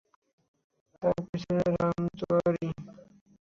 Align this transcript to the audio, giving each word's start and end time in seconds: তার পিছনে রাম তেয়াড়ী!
তার 1.01 1.17
পিছনে 1.27 1.63
রাম 1.71 1.99
তেয়াড়ী! 2.19 2.67